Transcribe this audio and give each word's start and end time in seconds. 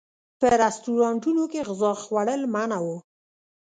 په 0.39 0.47
رسټورانټونو 0.63 1.43
کې 1.51 1.59
غذا 1.67 1.91
خوړل 2.03 2.41
منع 2.53 2.79
و. 2.85 2.87